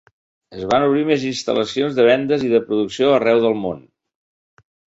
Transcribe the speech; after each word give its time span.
Es 0.59 0.61
van 0.71 0.85
obrir 0.85 1.03
més 1.09 1.25
instal·lacions 1.31 1.93
de 1.99 2.07
vendes 2.09 2.47
i 2.47 2.51
de 2.55 2.63
producció 2.73 3.13
arreu 3.21 3.45
del 3.47 3.57
món. 3.69 3.87